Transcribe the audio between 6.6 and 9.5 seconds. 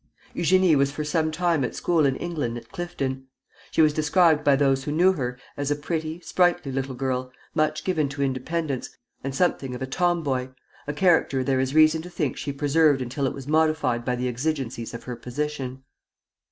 little girl, much given to independence, and